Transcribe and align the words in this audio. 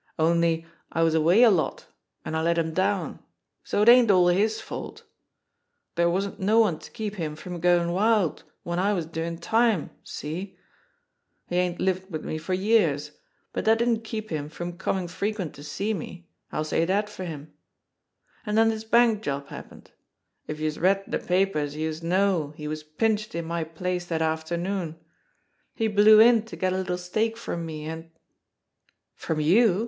Only 0.17 0.65
I 0.91 1.03
was 1.03 1.13
away 1.13 1.43
a 1.43 1.51
lot, 1.51 1.85
an' 2.25 2.33
I 2.33 2.41
let 2.41 2.57
him 2.57 2.73
down, 2.73 3.19
so 3.63 3.83
it 3.83 3.89
ain't 3.89 4.09
all 4.09 4.29
his 4.29 4.59
fault. 4.59 5.03
Dere 5.93 6.09
wasn't 6.09 6.39
no 6.39 6.57
one 6.57 6.79
to 6.79 6.89
keep 6.89 7.17
him 7.17 7.35
from 7.35 7.59
goin' 7.59 7.91
wild 7.91 8.43
w'en 8.65 8.79
I 8.79 8.93
was 8.93 9.05
doin' 9.05 9.37
time 9.37 9.91
see? 10.03 10.57
He 11.45 11.57
ain't 11.57 11.79
lived 11.79 12.09
wid 12.09 12.25
me 12.25 12.39
for 12.39 12.55
years, 12.55 13.11
but 13.53 13.65
dat 13.65 13.77
didn't 13.77 14.03
keep 14.03 14.31
him 14.31 14.49
from 14.49 14.75
comin' 14.75 15.07
frequent 15.07 15.53
to 15.53 15.63
see 15.63 15.93
me, 15.93 16.27
I'll 16.51 16.63
say 16.63 16.83
dat 16.83 17.07
for 17.07 17.23
him. 17.25 17.53
An' 18.43 18.55
den 18.55 18.69
dis 18.71 18.83
bank 18.83 19.21
job 19.21 19.49
happened. 19.49 19.91
If 20.47 20.59
youse 20.59 20.79
read 20.79 21.11
de 21.11 21.19
papers 21.19 21.75
youse 21.75 22.01
know 22.01 22.55
he 22.57 22.67
was 22.67 22.81
pinched 22.81 23.35
in 23.35 23.45
my 23.45 23.63
place 23.63 24.07
dat 24.07 24.23
after 24.23 24.57
noon. 24.57 24.95
He 25.75 25.87
blew 25.87 26.19
in 26.19 26.41
to 26.47 26.55
get 26.55 26.73
a 26.73 26.77
little 26.77 26.97
stake 26.97 27.37
from 27.37 27.67
me, 27.67 27.85
an'" 27.85 28.09
"From 29.13 29.39
you 29.39 29.79